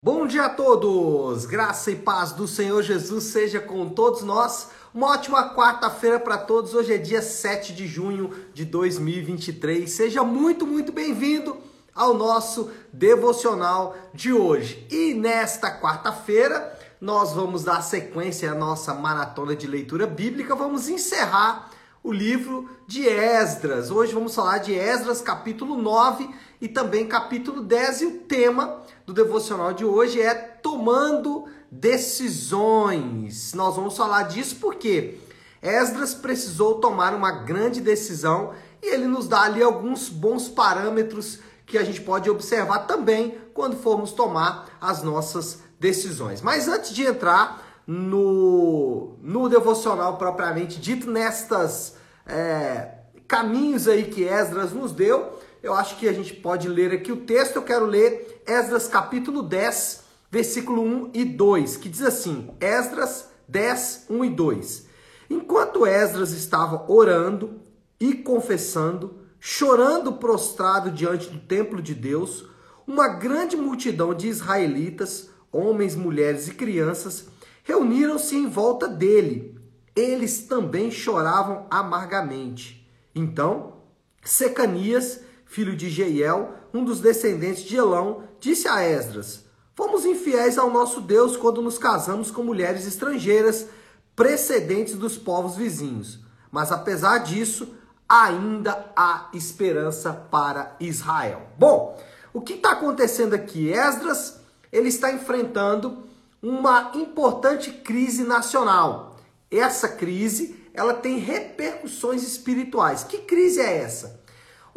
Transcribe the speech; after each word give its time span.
Bom 0.00 0.28
dia 0.28 0.44
a 0.44 0.48
todos! 0.48 1.44
Graça 1.44 1.90
e 1.90 1.96
paz 1.96 2.30
do 2.30 2.46
Senhor 2.46 2.84
Jesus 2.84 3.24
seja 3.24 3.58
com 3.58 3.88
todos 3.88 4.22
nós. 4.22 4.68
Uma 4.94 5.08
ótima 5.08 5.52
quarta-feira 5.56 6.20
para 6.20 6.38
todos. 6.38 6.72
Hoje 6.72 6.94
é 6.94 6.98
dia 6.98 7.20
7 7.20 7.74
de 7.74 7.84
junho 7.88 8.32
de 8.54 8.64
2023. 8.64 9.90
Seja 9.90 10.22
muito, 10.22 10.64
muito 10.64 10.92
bem-vindo 10.92 11.56
ao 11.92 12.14
nosso 12.14 12.70
devocional 12.92 13.96
de 14.14 14.32
hoje. 14.32 14.86
E 14.88 15.14
nesta 15.14 15.68
quarta-feira, 15.80 16.78
nós 17.00 17.32
vamos 17.32 17.64
dar 17.64 17.82
sequência 17.82 18.52
à 18.52 18.54
nossa 18.54 18.94
maratona 18.94 19.56
de 19.56 19.66
leitura 19.66 20.06
bíblica. 20.06 20.54
Vamos 20.54 20.88
encerrar 20.88 21.70
o 22.04 22.12
livro 22.12 22.70
de 22.86 23.04
Esdras. 23.08 23.90
Hoje 23.90 24.14
vamos 24.14 24.32
falar 24.32 24.58
de 24.58 24.72
Esdras, 24.72 25.20
capítulo 25.20 25.76
9 25.76 26.30
e 26.60 26.68
também 26.68 27.06
capítulo 27.06 27.62
10. 27.62 28.00
E 28.00 28.06
o 28.06 28.18
tema 28.20 28.82
do 29.06 29.12
devocional 29.12 29.72
de 29.72 29.84
hoje 29.84 30.20
é 30.20 30.34
tomando 30.34 31.46
decisões. 31.70 33.54
Nós 33.54 33.76
vamos 33.76 33.96
falar 33.96 34.24
disso 34.24 34.56
porque 34.60 35.18
Esdras 35.62 36.14
precisou 36.14 36.76
tomar 36.76 37.14
uma 37.14 37.30
grande 37.30 37.80
decisão 37.80 38.52
e 38.82 38.86
ele 38.86 39.06
nos 39.06 39.26
dá 39.26 39.42
ali 39.42 39.62
alguns 39.62 40.08
bons 40.08 40.48
parâmetros 40.48 41.40
que 41.66 41.76
a 41.76 41.84
gente 41.84 42.00
pode 42.00 42.30
observar 42.30 42.80
também 42.80 43.38
quando 43.52 43.76
formos 43.76 44.12
tomar 44.12 44.68
as 44.80 45.02
nossas 45.02 45.60
decisões. 45.78 46.40
Mas 46.40 46.66
antes 46.66 46.94
de 46.94 47.04
entrar 47.04 47.62
no, 47.86 49.16
no 49.22 49.48
devocional 49.48 50.16
propriamente 50.16 50.80
dito, 50.80 51.10
nestas 51.10 51.96
é, 52.26 52.88
caminhos 53.26 53.88
aí 53.88 54.04
que 54.04 54.24
Esdras 54.24 54.72
nos 54.72 54.92
deu, 54.92 55.37
eu 55.62 55.74
acho 55.74 55.96
que 55.96 56.08
a 56.08 56.12
gente 56.12 56.34
pode 56.34 56.68
ler 56.68 56.92
aqui 56.92 57.10
o 57.10 57.18
texto. 57.18 57.56
Eu 57.56 57.62
quero 57.62 57.84
ler 57.84 58.42
Esdras 58.46 58.88
capítulo 58.88 59.42
10, 59.42 60.04
versículo 60.30 60.82
1 60.82 61.10
e 61.14 61.24
2, 61.24 61.76
que 61.76 61.88
diz 61.88 62.02
assim: 62.02 62.50
Esdras 62.60 63.28
10, 63.48 64.06
1 64.08 64.24
e 64.24 64.30
2. 64.30 64.86
Enquanto 65.30 65.86
Esdras 65.86 66.32
estava 66.32 66.90
orando 66.90 67.60
e 68.00 68.14
confessando, 68.14 69.18
chorando 69.40 70.12
prostrado 70.12 70.90
diante 70.90 71.28
do 71.28 71.38
templo 71.38 71.82
de 71.82 71.94
Deus, 71.94 72.46
uma 72.86 73.08
grande 73.08 73.56
multidão 73.56 74.14
de 74.14 74.28
israelitas, 74.28 75.28
homens, 75.52 75.94
mulheres 75.94 76.48
e 76.48 76.54
crianças, 76.54 77.26
reuniram-se 77.64 78.36
em 78.36 78.46
volta 78.46 78.88
dele. 78.88 79.58
Eles 79.94 80.42
também 80.42 80.90
choravam 80.90 81.66
amargamente. 81.70 82.88
Então, 83.14 83.74
Secanias, 84.22 85.20
filho 85.48 85.74
de 85.74 85.90
Jeiel, 85.90 86.54
um 86.72 86.84
dos 86.84 87.00
descendentes 87.00 87.64
de 87.64 87.76
Elão, 87.76 88.22
disse 88.38 88.68
a 88.68 88.82
Esdras: 88.84 89.44
Fomos 89.74 90.04
infiéis 90.04 90.58
ao 90.58 90.70
nosso 90.70 91.00
Deus 91.00 91.36
quando 91.36 91.62
nos 91.62 91.78
casamos 91.78 92.30
com 92.30 92.44
mulheres 92.44 92.86
estrangeiras, 92.86 93.66
precedentes 94.14 94.94
dos 94.94 95.16
povos 95.16 95.56
vizinhos. 95.56 96.20
Mas 96.52 96.70
apesar 96.70 97.18
disso, 97.18 97.74
ainda 98.08 98.92
há 98.94 99.28
esperança 99.34 100.12
para 100.12 100.76
Israel. 100.78 101.48
Bom, 101.58 101.98
o 102.32 102.40
que 102.40 102.54
está 102.54 102.72
acontecendo 102.72 103.34
aqui? 103.34 103.70
Esdras 103.72 104.40
ele 104.70 104.88
está 104.88 105.10
enfrentando 105.10 106.04
uma 106.42 106.92
importante 106.94 107.70
crise 107.70 108.22
nacional. 108.22 109.16
Essa 109.50 109.88
crise, 109.88 110.56
ela 110.74 110.94
tem 110.94 111.18
repercussões 111.18 112.22
espirituais. 112.22 113.02
Que 113.02 113.18
crise 113.18 113.60
é 113.60 113.78
essa? 113.78 114.20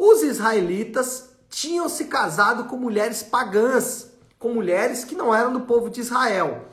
Os 0.04 0.20
israelitas 0.24 1.28
tinham 1.48 1.88
se 1.88 2.06
casado 2.06 2.64
com 2.64 2.76
mulheres 2.76 3.22
pagãs, 3.22 4.10
com 4.36 4.52
mulheres 4.52 5.04
que 5.04 5.14
não 5.14 5.32
eram 5.32 5.52
do 5.52 5.60
povo 5.60 5.88
de 5.88 6.00
Israel. 6.00 6.64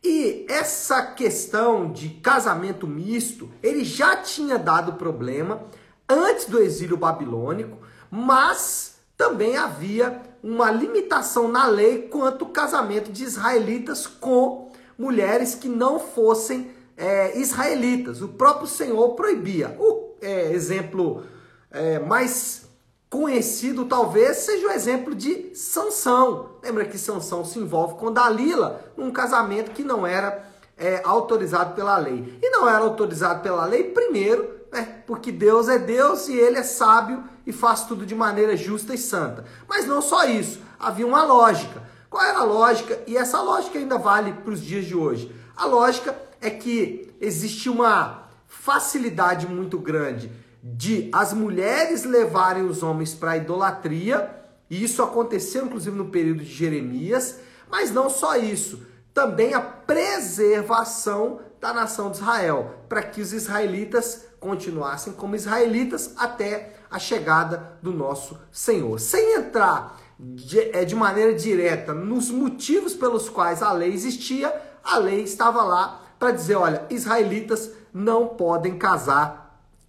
E 0.00 0.46
essa 0.48 1.02
questão 1.02 1.90
de 1.90 2.08
casamento 2.08 2.86
misto, 2.86 3.50
ele 3.64 3.82
já 3.82 4.18
tinha 4.18 4.56
dado 4.56 4.92
problema 4.92 5.60
antes 6.08 6.44
do 6.44 6.60
exílio 6.62 6.96
babilônico, 6.96 7.78
mas 8.08 9.00
também 9.16 9.56
havia 9.56 10.22
uma 10.40 10.70
limitação 10.70 11.48
na 11.48 11.66
lei 11.66 12.02
quanto 12.02 12.44
ao 12.44 12.52
casamento 12.52 13.10
de 13.10 13.24
israelitas 13.24 14.06
com 14.06 14.70
mulheres 14.96 15.52
que 15.56 15.68
não 15.68 15.98
fossem 15.98 16.70
é, 16.96 17.36
israelitas. 17.40 18.22
O 18.22 18.28
próprio 18.28 18.68
Senhor 18.68 19.16
proibia. 19.16 19.76
O 19.80 20.14
é, 20.22 20.52
exemplo 20.52 21.24
é, 21.72 21.98
mais 21.98 22.67
conhecido 23.10 23.86
talvez 23.86 24.38
seja 24.38 24.68
o 24.68 24.70
exemplo 24.70 25.14
de 25.14 25.54
Sansão. 25.54 26.50
Lembra 26.62 26.84
que 26.84 26.98
Sansão 26.98 27.44
se 27.44 27.58
envolve 27.58 27.94
com 27.94 28.12
Dalila 28.12 28.84
num 28.96 29.10
casamento 29.10 29.70
que 29.70 29.82
não 29.82 30.06
era 30.06 30.46
é, 30.76 31.00
autorizado 31.04 31.74
pela 31.74 31.96
lei. 31.96 32.38
E 32.42 32.50
não 32.50 32.68
era 32.68 32.78
autorizado 32.78 33.42
pela 33.42 33.64
lei, 33.64 33.84
primeiro, 33.84 34.48
né, 34.70 35.02
porque 35.06 35.32
Deus 35.32 35.68
é 35.68 35.78
Deus 35.78 36.28
e 36.28 36.36
ele 36.36 36.58
é 36.58 36.62
sábio 36.62 37.24
e 37.46 37.52
faz 37.52 37.84
tudo 37.84 38.04
de 38.04 38.14
maneira 38.14 38.56
justa 38.56 38.94
e 38.94 38.98
santa. 38.98 39.44
Mas 39.66 39.86
não 39.86 40.02
só 40.02 40.24
isso, 40.24 40.60
havia 40.78 41.06
uma 41.06 41.24
lógica. 41.24 41.82
Qual 42.10 42.22
era 42.22 42.38
a 42.38 42.44
lógica? 42.44 42.98
E 43.06 43.16
essa 43.16 43.40
lógica 43.40 43.78
ainda 43.78 43.98
vale 43.98 44.32
para 44.32 44.52
os 44.52 44.62
dias 44.62 44.84
de 44.84 44.94
hoje. 44.94 45.34
A 45.56 45.66
lógica 45.66 46.16
é 46.40 46.50
que 46.50 47.12
existe 47.20 47.68
uma 47.68 48.28
facilidade 48.46 49.46
muito 49.46 49.78
grande 49.78 50.30
de 50.62 51.08
as 51.12 51.32
mulheres 51.32 52.04
levarem 52.04 52.64
os 52.64 52.82
homens 52.82 53.14
para 53.14 53.32
a 53.32 53.36
idolatria, 53.36 54.34
e 54.68 54.82
isso 54.82 55.02
aconteceu 55.02 55.64
inclusive 55.64 55.96
no 55.96 56.06
período 56.06 56.42
de 56.42 56.52
Jeremias, 56.52 57.40
mas 57.70 57.90
não 57.90 58.10
só 58.10 58.36
isso, 58.36 58.86
também 59.14 59.54
a 59.54 59.60
preservação 59.60 61.40
da 61.60 61.72
nação 61.72 62.10
de 62.10 62.18
Israel, 62.18 62.74
para 62.88 63.02
que 63.02 63.20
os 63.20 63.32
israelitas 63.32 64.26
continuassem 64.38 65.12
como 65.12 65.34
israelitas 65.34 66.14
até 66.16 66.74
a 66.90 66.98
chegada 66.98 67.78
do 67.82 67.92
nosso 67.92 68.38
Senhor. 68.50 68.98
Sem 68.98 69.34
entrar 69.34 69.98
de, 70.18 70.60
é, 70.76 70.84
de 70.84 70.94
maneira 70.94 71.34
direta 71.34 71.92
nos 71.92 72.30
motivos 72.30 72.94
pelos 72.94 73.28
quais 73.28 73.62
a 73.62 73.72
lei 73.72 73.92
existia, 73.92 74.54
a 74.82 74.98
lei 74.98 75.22
estava 75.22 75.62
lá 75.62 76.02
para 76.18 76.30
dizer: 76.30 76.56
olha, 76.56 76.84
israelitas 76.90 77.70
não 77.92 78.28
podem 78.28 78.78
casar 78.78 79.47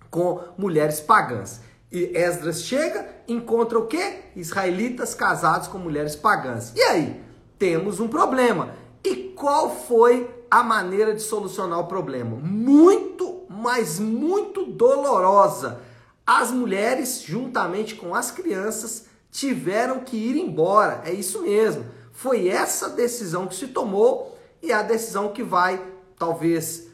com 0.09 0.41
mulheres 0.57 0.99
pagãs. 0.99 1.61
E 1.91 2.15
Esdras 2.15 2.63
chega, 2.63 3.07
encontra 3.27 3.79
o 3.79 3.87
quê? 3.87 4.19
Israelitas 4.35 5.15
casados 5.15 5.67
com 5.67 5.77
mulheres 5.77 6.15
pagãs. 6.15 6.71
E 6.75 6.81
aí? 6.81 7.21
Temos 7.57 7.99
um 7.99 8.07
problema. 8.07 8.73
E 9.03 9.33
qual 9.35 9.75
foi 9.75 10.29
a 10.49 10.63
maneira 10.63 11.13
de 11.13 11.21
solucionar 11.21 11.79
o 11.79 11.87
problema? 11.87 12.37
Muito, 12.37 13.43
mas 13.49 13.99
muito 13.99 14.65
dolorosa. 14.65 15.81
As 16.25 16.51
mulheres, 16.51 17.21
juntamente 17.21 17.95
com 17.95 18.13
as 18.13 18.29
crianças, 18.29 19.05
tiveram 19.31 19.99
que 19.99 20.15
ir 20.15 20.37
embora. 20.37 21.01
É 21.05 21.11
isso 21.11 21.41
mesmo. 21.41 21.85
Foi 22.11 22.47
essa 22.47 22.89
decisão 22.89 23.47
que 23.47 23.55
se 23.55 23.67
tomou 23.67 24.37
e 24.61 24.71
a 24.71 24.83
decisão 24.83 25.29
que 25.29 25.41
vai, 25.41 25.81
talvez, 26.17 26.88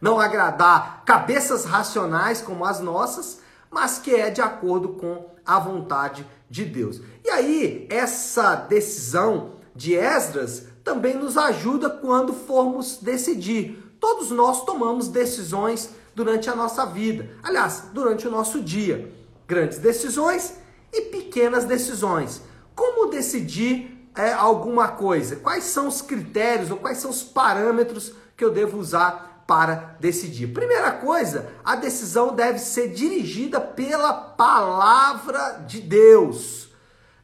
não 0.00 0.20
agradar 0.20 1.02
cabeças 1.04 1.64
racionais 1.64 2.40
como 2.40 2.64
as 2.64 2.80
nossas, 2.80 3.40
mas 3.70 3.98
que 3.98 4.14
é 4.14 4.30
de 4.30 4.40
acordo 4.40 4.90
com 4.90 5.26
a 5.44 5.58
vontade 5.58 6.26
de 6.48 6.64
Deus. 6.64 7.00
E 7.24 7.30
aí, 7.30 7.86
essa 7.90 8.54
decisão 8.54 9.52
de 9.74 9.94
Esdras 9.94 10.64
também 10.82 11.14
nos 11.14 11.36
ajuda 11.36 11.90
quando 11.90 12.32
formos 12.32 12.98
decidir. 13.00 13.96
Todos 14.00 14.30
nós 14.30 14.64
tomamos 14.64 15.08
decisões 15.08 15.90
durante 16.14 16.48
a 16.48 16.56
nossa 16.56 16.84
vida, 16.86 17.30
aliás, 17.42 17.84
durante 17.92 18.26
o 18.26 18.30
nosso 18.30 18.60
dia. 18.60 19.12
Grandes 19.46 19.78
decisões 19.78 20.54
e 20.92 21.02
pequenas 21.02 21.64
decisões. 21.64 22.42
Como 22.74 23.10
decidir 23.10 24.08
é, 24.16 24.32
alguma 24.32 24.88
coisa? 24.88 25.36
Quais 25.36 25.64
são 25.64 25.88
os 25.88 26.00
critérios 26.00 26.70
ou 26.70 26.78
quais 26.78 26.98
são 26.98 27.10
os 27.10 27.22
parâmetros 27.22 28.12
que 28.36 28.44
eu 28.44 28.50
devo 28.50 28.78
usar 28.78 29.37
para 29.48 29.96
decidir? 29.98 30.52
Primeira 30.52 30.92
coisa, 30.92 31.50
a 31.64 31.74
decisão 31.74 32.36
deve 32.36 32.60
ser 32.60 32.90
dirigida 32.90 33.60
pela 33.60 34.12
palavra 34.12 35.64
de 35.66 35.80
Deus. 35.80 36.68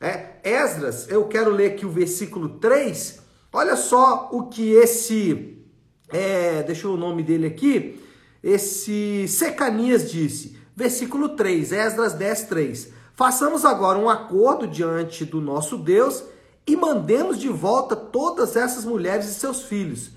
É, 0.01 0.41
Esdras, 0.43 1.09
eu 1.09 1.29
quero 1.29 1.53
ler 1.53 1.73
aqui 1.73 1.87
o 1.87 1.91
versículo 1.91 2.49
3 2.59 3.23
Olha 3.57 3.77
só 3.77 4.31
o 4.33 4.49
que 4.49 4.73
esse, 4.73 5.65
é, 6.09 6.65
deixa 6.65 6.89
o 6.89 6.97
nome 6.97 7.23
dele 7.23 7.47
aqui, 7.47 8.03
esse 8.43 9.29
Secanias 9.29 10.11
disse, 10.11 10.59
versículo 10.75 11.29
3, 11.37 11.71
Esdras 11.71 12.15
10, 12.15 12.43
3. 12.47 12.89
Façamos 13.15 13.65
agora 13.65 13.97
um 13.97 14.11
acordo 14.11 14.67
diante 14.67 15.25
do 15.25 15.41
nosso 15.41 15.79
Deus 15.79 16.25
e 16.67 16.75
mandemos 16.75 17.39
de 17.39 17.49
volta 17.49 17.95
todas 17.95 18.57
essas 18.57 18.85
mulheres 18.85 19.27
e 19.29 19.35
seus 19.35 19.63
filhos, 19.63 20.11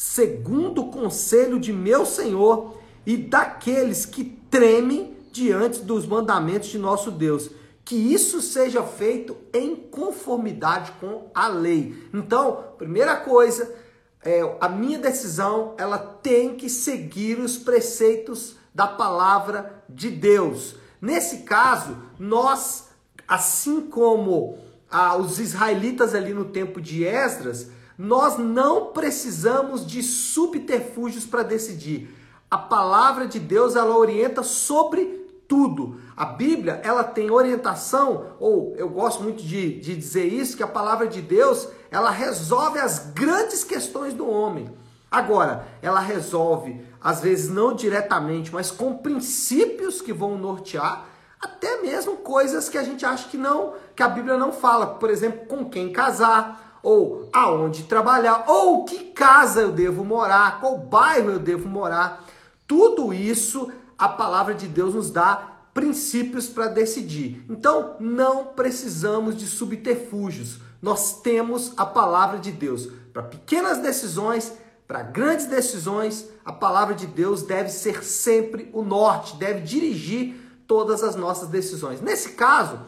segundo 0.00 0.82
o 0.82 0.90
conselho 0.92 1.58
de 1.58 1.72
meu 1.72 2.06
Senhor 2.06 2.78
e 3.04 3.16
daqueles 3.16 4.06
que 4.06 4.22
tremem 4.48 5.16
diante 5.32 5.80
dos 5.80 6.06
mandamentos 6.06 6.68
de 6.68 6.78
nosso 6.78 7.10
Deus, 7.10 7.50
que 7.84 7.96
isso 7.96 8.40
seja 8.40 8.80
feito 8.84 9.36
em 9.52 9.74
conformidade 9.74 10.92
com 11.00 11.28
a 11.34 11.48
lei. 11.48 12.08
Então, 12.14 12.62
primeira 12.78 13.16
coisa, 13.16 13.74
é, 14.22 14.40
a 14.60 14.68
minha 14.68 15.00
decisão 15.00 15.74
ela 15.76 15.98
tem 15.98 16.54
que 16.54 16.70
seguir 16.70 17.40
os 17.40 17.58
preceitos 17.58 18.54
da 18.72 18.86
palavra 18.86 19.82
de 19.88 20.10
Deus. 20.10 20.76
Nesse 21.02 21.38
caso, 21.38 21.96
nós, 22.20 22.90
assim 23.26 23.80
como 23.80 24.58
ah, 24.88 25.16
os 25.16 25.40
israelitas 25.40 26.14
ali 26.14 26.32
no 26.32 26.44
tempo 26.44 26.80
de 26.80 27.04
Esdras, 27.04 27.76
nós 27.98 28.38
não 28.38 28.92
precisamos 28.92 29.84
de 29.84 30.04
subterfúgios 30.04 31.26
para 31.26 31.42
decidir. 31.42 32.14
A 32.48 32.56
palavra 32.56 33.26
de 33.26 33.40
Deus 33.40 33.74
ela 33.74 33.98
orienta 33.98 34.44
sobre 34.44 35.26
tudo. 35.48 36.00
A 36.16 36.24
Bíblia, 36.24 36.80
ela 36.84 37.02
tem 37.02 37.30
orientação, 37.30 38.36
ou 38.38 38.74
eu 38.76 38.88
gosto 38.88 39.22
muito 39.22 39.42
de, 39.42 39.80
de 39.80 39.96
dizer 39.96 40.26
isso, 40.26 40.56
que 40.56 40.62
a 40.62 40.68
palavra 40.68 41.08
de 41.08 41.20
Deus, 41.20 41.68
ela 41.90 42.10
resolve 42.10 42.78
as 42.78 43.10
grandes 43.12 43.64
questões 43.64 44.14
do 44.14 44.28
homem. 44.28 44.70
Agora, 45.10 45.66
ela 45.82 46.00
resolve, 46.00 46.80
às 47.00 47.20
vezes 47.20 47.48
não 47.48 47.74
diretamente, 47.74 48.52
mas 48.52 48.70
com 48.70 48.98
princípios 48.98 50.00
que 50.00 50.12
vão 50.12 50.36
nortear, 50.36 51.06
até 51.40 51.80
mesmo 51.80 52.18
coisas 52.18 52.68
que 52.68 52.76
a 52.76 52.82
gente 52.82 53.06
acha 53.06 53.28
que 53.28 53.38
não, 53.38 53.72
que 53.96 54.02
a 54.02 54.08
Bíblia 54.08 54.36
não 54.36 54.52
fala, 54.52 54.86
por 54.86 55.08
exemplo, 55.08 55.46
com 55.46 55.64
quem 55.64 55.92
casar, 55.92 56.67
ou 56.82 57.28
aonde 57.32 57.84
trabalhar, 57.84 58.44
ou 58.46 58.84
que 58.84 59.04
casa 59.04 59.60
eu 59.60 59.72
devo 59.72 60.04
morar, 60.04 60.60
qual 60.60 60.78
bairro 60.78 61.30
eu 61.30 61.38
devo 61.38 61.68
morar. 61.68 62.24
Tudo 62.66 63.12
isso 63.12 63.70
a 63.98 64.08
palavra 64.08 64.54
de 64.54 64.68
Deus 64.68 64.94
nos 64.94 65.10
dá 65.10 65.58
princípios 65.74 66.48
para 66.48 66.68
decidir. 66.68 67.44
Então, 67.48 67.96
não 67.98 68.46
precisamos 68.46 69.36
de 69.36 69.46
subterfúgios. 69.46 70.60
Nós 70.80 71.20
temos 71.20 71.72
a 71.76 71.84
palavra 71.84 72.38
de 72.38 72.52
Deus. 72.52 72.88
Para 73.12 73.22
pequenas 73.22 73.78
decisões, 73.78 74.52
para 74.86 75.02
grandes 75.02 75.46
decisões, 75.46 76.28
a 76.44 76.52
palavra 76.52 76.94
de 76.94 77.06
Deus 77.06 77.42
deve 77.42 77.68
ser 77.68 78.02
sempre 78.02 78.70
o 78.72 78.82
norte, 78.82 79.36
deve 79.36 79.60
dirigir 79.60 80.36
todas 80.66 81.02
as 81.02 81.14
nossas 81.14 81.48
decisões. 81.48 82.00
Nesse 82.00 82.30
caso, 82.30 82.80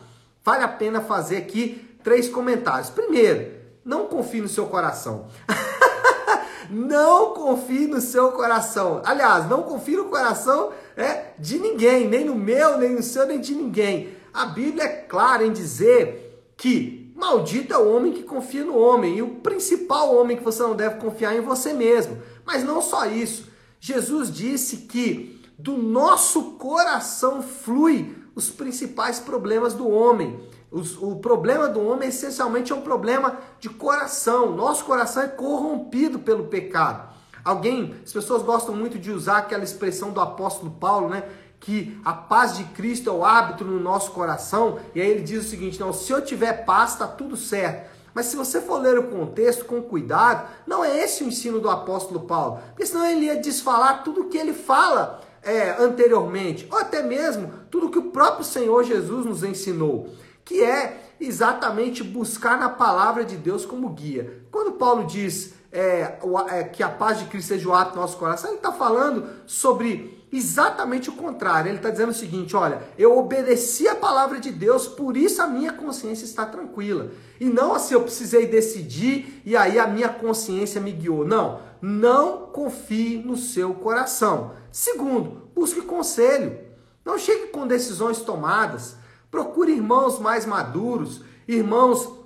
vale 0.45 0.65
a 0.65 0.69
pena 0.69 1.01
fazer 1.01 1.37
aqui 1.37 1.97
três 2.03 2.29
comentários. 2.29 2.91
Primeiro, 2.91 3.60
não 3.85 4.07
confie 4.07 4.41
no 4.41 4.49
seu 4.49 4.67
coração. 4.67 5.27
não 6.71 7.35
confie 7.35 7.87
no 7.87 8.01
seu 8.01 8.33
coração. 8.33 9.03
Aliás, 9.05 9.49
não 9.49 9.63
confie 9.63 9.97
no 9.97 10.07
coração 10.07 10.73
é, 10.97 11.33
de 11.39 11.59
ninguém, 11.59 12.09
nem 12.09 12.25
no 12.25 12.35
meu, 12.35 12.79
nem 12.79 12.91
no 12.91 13.03
seu, 13.03 13.27
nem 13.27 13.41
de 13.41 13.55
ninguém. 13.55 14.17
A 14.33 14.47
Bíblia 14.47 14.85
é 14.85 14.89
clara 14.89 15.45
em 15.45 15.53
dizer 15.53 16.53
que 16.57 17.13
maldito 17.17 17.75
é 17.75 17.79
o 17.79 17.95
homem 17.95 18.13
que 18.13 18.23
confia 18.23 18.65
no 18.65 18.77
homem, 18.77 19.19
e 19.19 19.23
o 19.23 19.37
principal 19.37 20.15
homem 20.15 20.37
que 20.37 20.45
você 20.45 20.63
não 20.63 20.75
deve 20.75 20.97
confiar 20.97 21.35
é 21.35 21.39
em 21.39 21.43
você 21.43 21.73
mesmo. 21.73 22.21
Mas 22.45 22.65
não 22.65 22.81
só 22.81 23.07
isso. 23.07 23.49
Jesus 23.79 24.33
disse 24.33 24.79
que 24.79 25.41
do 25.59 25.77
nosso 25.77 26.53
coração 26.53 27.43
flui 27.43 28.17
os 28.35 28.49
principais 28.51 29.19
problemas 29.19 29.75
do 29.75 29.89
homem. 29.89 30.41
O, 30.71 31.17
problema 31.17 31.69
do 31.69 31.85
homem 31.85 32.11
essencialmente 32.11 32.71
é 32.71 32.75
um 32.75 32.81
problema 32.81 33.39
de 33.59 33.69
coração. 33.69 34.55
Nosso 34.55 34.85
coração 34.85 35.25
é 35.25 35.27
corrompido 35.27 36.21
pelo 36.21 36.45
pecado. 36.45 37.11
Alguém, 37.45 37.97
as 38.05 38.13
pessoas 38.13 38.43
gostam 38.43 38.75
muito 38.75 38.97
de 38.97 39.11
usar 39.11 39.39
aquela 39.39 39.65
expressão 39.65 40.13
do 40.13 40.21
apóstolo 40.21 40.71
Paulo, 40.71 41.09
né? 41.09 41.25
Que 41.59 42.01
a 42.05 42.13
paz 42.13 42.57
de 42.57 42.65
Cristo 42.65 43.11
é 43.11 43.13
o 43.13 43.25
árbitro 43.25 43.67
no 43.67 43.81
nosso 43.81 44.13
coração. 44.13 44.79
E 44.95 45.01
aí 45.01 45.11
ele 45.11 45.23
diz 45.23 45.45
o 45.45 45.49
seguinte: 45.49 45.81
não, 45.81 45.93
se 45.93 46.13
eu 46.13 46.25
tiver 46.25 46.65
paz, 46.65 46.93
está 46.93 47.09
tudo 47.09 47.37
certo. 47.37 47.91
Mas 48.15 48.27
se 48.27 48.37
você 48.37 48.61
for 48.61 48.81
ler 48.81 48.99
o 48.99 49.09
contexto 49.09 49.65
com 49.65 49.83
cuidado, 49.83 50.49
não 50.67 50.85
é 50.85 51.03
esse 51.03 51.25
o 51.25 51.29
ensino 51.29 51.59
do 51.59 51.71
apóstolo 51.71 52.21
Paulo, 52.21 52.61
porque 52.69 52.87
senão 52.87 53.07
ele 53.07 53.27
ia 53.27 53.37
desfalar 53.37 54.03
tudo 54.03 54.23
o 54.23 54.29
que 54.29 54.37
ele 54.37 54.53
fala 54.53 55.21
é, 55.43 55.77
anteriormente, 55.79 56.67
ou 56.71 56.79
até 56.79 57.03
mesmo 57.03 57.53
tudo 57.71 57.89
que 57.89 57.99
o 57.99 58.11
próprio 58.11 58.45
Senhor 58.45 58.83
Jesus 58.85 59.25
nos 59.27 59.45
ensinou 59.45 60.11
que 60.51 60.65
é 60.65 61.13
exatamente 61.21 62.03
buscar 62.03 62.59
na 62.59 62.69
palavra 62.69 63.25
de 63.25 63.37
Deus 63.37 63.65
como 63.65 63.89
guia. 63.91 64.43
Quando 64.51 64.73
Paulo 64.73 65.07
diz 65.07 65.55
é, 65.71 66.19
é, 66.49 66.65
que 66.65 66.83
a 66.83 66.89
paz 66.89 67.21
de 67.21 67.27
Cristo 67.27 67.47
seja 67.51 67.69
o 67.69 67.73
ato 67.73 67.95
do 67.95 68.01
nosso 68.01 68.17
coração, 68.17 68.51
ele 68.51 68.57
está 68.57 68.73
falando 68.73 69.29
sobre 69.47 70.27
exatamente 70.33 71.09
o 71.09 71.13
contrário. 71.13 71.69
Ele 71.69 71.77
está 71.77 71.89
dizendo 71.89 72.09
o 72.09 72.15
seguinte: 72.15 72.57
olha, 72.57 72.83
eu 72.99 73.17
obedeci 73.17 73.87
a 73.87 73.95
palavra 73.95 74.41
de 74.41 74.51
Deus, 74.51 74.89
por 74.89 75.17
isso 75.17 75.41
a 75.41 75.47
minha 75.47 75.73
consciência 75.73 76.25
está 76.25 76.45
tranquila. 76.45 77.13
E 77.39 77.45
não 77.45 77.73
assim, 77.73 77.95
eu 77.95 78.03
precisei 78.03 78.49
decidir 78.49 79.41
e 79.47 79.57
aí 79.57 79.79
a 79.79 79.87
minha 79.87 80.09
consciência 80.09 80.81
me 80.81 80.91
guiou. 80.91 81.25
Não, 81.25 81.61
não 81.81 82.47
confie 82.47 83.23
no 83.25 83.37
seu 83.37 83.73
coração. 83.73 84.51
Segundo, 84.73 85.49
busque 85.55 85.81
conselho. 85.83 86.59
Não 87.05 87.17
chegue 87.17 87.47
com 87.53 87.69
decisões 87.69 88.19
tomadas. 88.19 88.99
Procure 89.31 89.73
irmãos 89.73 90.19
mais 90.19 90.45
maduros, 90.45 91.23
irmãos 91.47 92.21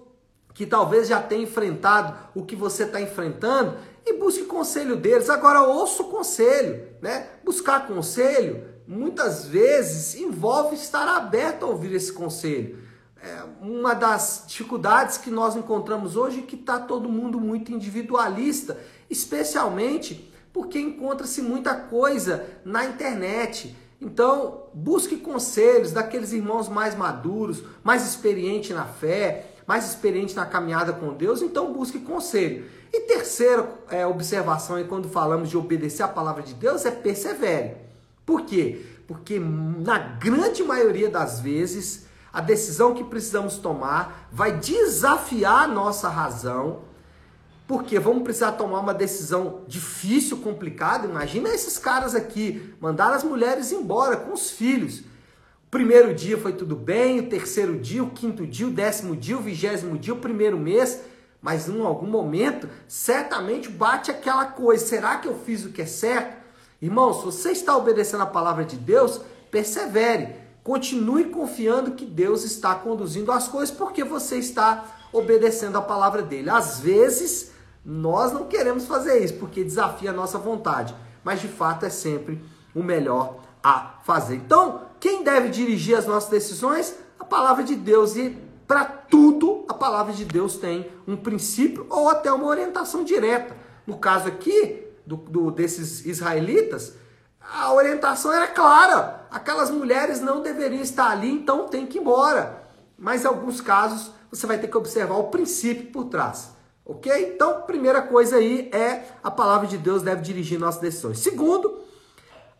que 0.55 0.65
talvez 0.65 1.09
já 1.09 1.21
tenham 1.21 1.43
enfrentado 1.43 2.17
o 2.35 2.45
que 2.45 2.55
você 2.55 2.85
está 2.85 3.01
enfrentando 3.01 3.77
e 4.06 4.15
busque 4.15 4.45
conselho 4.45 4.97
deles. 4.97 5.29
Agora, 5.29 5.62
ouça 5.62 6.03
o 6.03 6.09
conselho, 6.11 6.87
né? 7.03 7.27
Buscar 7.45 7.87
conselho 7.87 8.65
muitas 8.87 9.47
vezes 9.47 10.15
envolve 10.15 10.77
estar 10.77 11.09
aberto 11.09 11.65
a 11.65 11.69
ouvir 11.69 11.93
esse 11.95 12.12
conselho. 12.12 12.79
É 13.21 13.43
uma 13.61 13.95
das 13.95 14.45
dificuldades 14.47 15.17
que 15.17 15.31
nós 15.31 15.56
encontramos 15.56 16.15
hoje 16.15 16.41
é 16.41 16.43
que 16.43 16.56
está 16.56 16.79
todo 16.79 17.09
mundo 17.09 17.41
muito 17.41 17.73
individualista, 17.73 18.79
especialmente 19.09 20.31
porque 20.53 20.79
encontra-se 20.79 21.41
muita 21.41 21.75
coisa 21.75 22.47
na 22.65 22.85
internet. 22.85 23.75
Então, 24.05 24.65
busque 24.75 25.17
conselhos 25.17 25.91
daqueles 25.91 26.33
irmãos 26.33 26.69
mais 26.69 26.95
maduros, 26.95 27.62
mais 27.83 28.06
experientes 28.06 28.77
na 28.77 28.85
fé, 28.85 29.47
mais 29.67 29.87
experientes 29.87 30.35
na 30.35 30.45
caminhada 30.45 30.93
com 30.93 31.15
Deus. 31.15 31.41
Então, 31.41 31.73
busque 31.73 31.99
conselho. 31.99 32.67
E 32.93 33.01
terceira 33.01 33.67
é, 33.91 34.06
observação, 34.06 34.77
é 34.77 34.85
quando 34.85 35.09
falamos 35.09 35.49
de 35.49 35.56
obedecer 35.56 36.03
a 36.03 36.09
palavra 36.09 36.43
de 36.43 36.53
Deus, 36.53 36.85
é 36.85 36.91
persevere. 36.91 37.77
Por 38.27 38.43
quê? 38.43 38.85
Porque 39.09 39.39
na 39.39 39.99
grande 39.99 40.62
maioria 40.62 41.09
das 41.09 41.41
vezes, 41.41 42.05
a 42.33 42.43
decisão 42.43 42.95
que 42.95 43.05
precisamos 43.05 43.56
tomar 43.56 44.29
vai 44.31 44.59
desafiar 44.59 45.65
a 45.65 45.69
nossa 45.69 46.09
razão 46.09 46.83
porque 47.66 47.98
vamos 47.98 48.22
precisar 48.22 48.53
tomar 48.53 48.81
uma 48.81 48.93
decisão 48.93 49.62
difícil, 49.67 50.39
complicada. 50.39 51.06
Imagina 51.06 51.48
esses 51.48 51.79
caras 51.79 52.15
aqui, 52.15 52.74
mandar 52.81 53.12
as 53.12 53.24
mulheres 53.24 53.72
embora 53.72 54.17
com 54.17 54.34
os 54.34 54.50
filhos. 54.50 55.00
O 55.00 55.70
primeiro 55.70 56.15
dia 56.15 56.36
foi 56.36 56.53
tudo 56.53 56.77
bem, 56.77 57.20
o 57.20 57.29
terceiro 57.29 57.79
dia, 57.79 58.03
o 58.03 58.10
quinto 58.10 58.46
dia, 58.46 58.67
o 58.67 58.70
décimo 58.70 59.17
dia, 59.17 59.36
o 59.36 59.41
vigésimo 59.41 59.98
dia, 59.98 60.12
o 60.12 60.19
primeiro 60.19 60.58
mês. 60.58 61.00
Mas 61.41 61.69
em 61.69 61.81
algum 61.81 62.06
momento, 62.06 62.69
certamente 62.86 63.69
bate 63.69 64.10
aquela 64.10 64.44
coisa: 64.46 64.84
será 64.84 65.17
que 65.17 65.27
eu 65.27 65.39
fiz 65.39 65.65
o 65.65 65.70
que 65.70 65.82
é 65.82 65.86
certo? 65.86 66.44
Irmão, 66.81 67.15
se 67.15 67.24
você 67.24 67.50
está 67.50 67.77
obedecendo 67.77 68.22
a 68.22 68.27
palavra 68.27 68.65
de 68.65 68.77
Deus, 68.77 69.20
persevere. 69.50 70.36
Continue 70.62 71.27
confiando 71.27 71.93
que 71.93 72.05
Deus 72.05 72.44
está 72.44 72.74
conduzindo 72.74 73.31
as 73.32 73.48
coisas 73.48 73.74
porque 73.74 74.03
você 74.05 74.36
está 74.36 74.84
obedecendo 75.12 75.77
a 75.77 75.82
palavra 75.82 76.22
dele. 76.22 76.50
Às 76.50 76.81
vezes, 76.81 77.54
nós 77.84 78.32
não 78.32 78.46
queremos 78.46 78.86
fazer 78.86 79.22
isso 79.22 79.34
porque 79.34 79.62
desafia 79.62 80.10
a 80.10 80.14
nossa 80.14 80.38
vontade, 80.38 80.94
mas 81.22 81.41
de 81.41 81.48
fato 81.48 81.84
é 81.84 81.91
sempre 81.91 82.43
o 82.74 82.82
melhor 82.82 83.41
a 83.62 83.98
fazer. 84.05 84.36
Então, 84.36 84.82
quem 84.98 85.22
deve 85.22 85.48
dirigir 85.48 85.96
as 85.96 86.06
nossas 86.06 86.31
decisões? 86.31 86.96
A 87.19 87.24
palavra 87.24 87.62
de 87.62 87.74
Deus. 87.74 88.17
E 88.17 88.31
para 88.67 88.84
tudo, 88.84 89.64
a 89.69 89.74
palavra 89.74 90.12
de 90.12 90.24
Deus 90.24 90.56
tem 90.56 90.91
um 91.06 91.17
princípio 91.17 91.86
ou 91.91 92.08
até 92.08 92.32
uma 92.32 92.46
orientação 92.46 93.05
direta. 93.05 93.55
No 93.86 93.98
caso 93.98 94.29
aqui, 94.29 94.86
do, 95.06 95.17
do, 95.17 95.50
desses 95.50 96.06
israelitas, 96.06 96.94
a 97.41 97.72
orientação 97.72 98.32
era 98.32 98.46
clara. 98.46 99.26
Aquelas 99.31 99.70
mulheres 99.70 100.20
não 100.20 100.41
deveriam 100.41 100.81
estar 100.81 101.10
ali, 101.10 101.31
então 101.31 101.69
tem 101.69 101.86
que 101.86 101.98
ir 101.98 102.00
embora. 102.00 102.64
Mas 102.96 103.24
em 103.24 103.26
alguns 103.26 103.60
casos, 103.60 104.10
você 104.31 104.46
vai 104.46 104.58
ter 104.58 104.69
que 104.69 104.76
observar 104.76 105.17
o 105.17 105.24
princípio 105.24 105.93
por 105.93 106.05
trás. 106.05 106.54
Ok? 106.84 107.10
Então, 107.34 107.62
primeira 107.62 108.03
coisa 108.03 108.36
aí 108.36 108.70
é 108.72 109.05
a 109.22 109.31
palavra 109.31 109.67
de 109.67 109.79
Deus 109.79 110.03
deve 110.03 110.22
dirigir 110.22 110.58
nossas 110.58 110.81
decisões. 110.81 111.19
Segundo, 111.19 111.81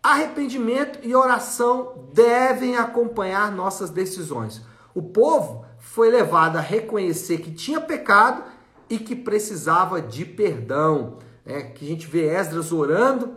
arrependimento 0.03 0.99
e 1.03 1.15
oração 1.15 2.09
devem 2.13 2.77
acompanhar 2.77 3.53
nossas 3.53 3.91
decisões. 3.91 4.63
O 4.95 5.03
povo 5.03 5.67
foi 5.79 6.11
levado 6.11 6.57
a 6.57 6.61
reconhecer 6.61 7.39
que 7.39 7.51
tinha 7.51 7.81
pecado 7.81 8.43
e 8.89 8.99
que 8.99 9.15
precisava 9.15 10.01
de 10.01 10.25
perdão. 10.25 11.19
É, 11.47 11.61
que 11.61 11.85
a 11.85 11.89
gente 11.89 12.07
vê 12.07 12.27
Esdras 12.27 12.73
orando, 12.73 13.35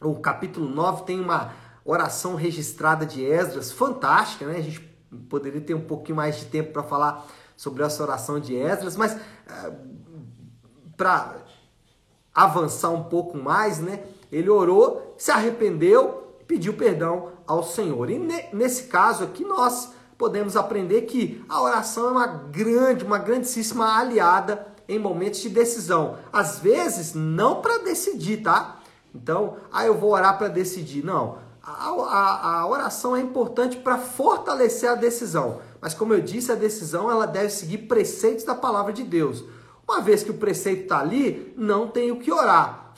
o 0.00 0.14
capítulo 0.14 0.66
9 0.66 1.04
tem 1.04 1.20
uma 1.20 1.52
oração 1.84 2.34
registrada 2.34 3.04
de 3.04 3.22
Esdras 3.22 3.70
fantástica, 3.70 4.46
né? 4.46 4.56
A 4.56 4.62
gente 4.62 4.92
Poderia 5.28 5.60
ter 5.60 5.74
um 5.74 5.80
pouquinho 5.82 6.16
mais 6.16 6.38
de 6.38 6.46
tempo 6.46 6.72
para 6.72 6.82
falar 6.82 7.26
sobre 7.54 7.82
essa 7.82 8.02
oração 8.02 8.40
de 8.40 8.56
Esdras, 8.56 8.96
mas 8.96 9.14
é, 9.14 9.72
para 10.96 11.36
avançar 12.34 12.90
um 12.90 13.04
pouco 13.04 13.36
mais, 13.36 13.78
né? 13.78 14.02
Ele 14.30 14.48
orou, 14.48 15.14
se 15.18 15.30
arrependeu, 15.30 16.36
pediu 16.46 16.74
perdão 16.74 17.32
ao 17.46 17.62
Senhor. 17.62 18.10
E 18.10 18.18
nesse 18.52 18.84
caso 18.84 19.24
aqui 19.24 19.44
nós 19.44 19.92
podemos 20.16 20.56
aprender 20.56 21.02
que 21.02 21.44
a 21.48 21.60
oração 21.60 22.08
é 22.08 22.10
uma 22.12 22.26
grande, 22.26 23.04
uma 23.04 23.18
grandíssima 23.18 23.98
aliada 23.98 24.66
em 24.88 24.98
momentos 24.98 25.40
de 25.40 25.48
decisão. 25.48 26.18
Às 26.32 26.58
vezes, 26.58 27.14
não 27.14 27.60
para 27.60 27.78
decidir, 27.78 28.42
tá? 28.42 28.80
Então, 29.14 29.56
ah, 29.72 29.84
eu 29.84 29.96
vou 29.96 30.12
orar 30.12 30.38
para 30.38 30.48
decidir. 30.48 31.04
Não. 31.04 31.38
A, 31.62 31.88
a, 31.88 32.60
a 32.60 32.66
oração 32.66 33.14
é 33.16 33.20
importante 33.20 33.76
para 33.76 33.98
fortalecer 33.98 34.90
a 34.90 34.94
decisão. 34.94 35.60
Mas, 35.80 35.94
como 35.94 36.14
eu 36.14 36.20
disse, 36.20 36.50
a 36.50 36.56
decisão 36.56 37.10
ela 37.10 37.26
deve 37.26 37.50
seguir 37.50 37.78
preceitos 37.78 38.44
da 38.44 38.54
palavra 38.54 38.92
de 38.92 39.02
Deus. 39.02 39.44
Uma 39.88 40.00
vez 40.00 40.22
que 40.22 40.30
o 40.30 40.34
preceito 40.34 40.82
está 40.82 41.00
ali, 41.00 41.52
não 41.56 41.88
tem 41.88 42.10
o 42.10 42.18
que 42.18 42.32
orar. 42.32 42.92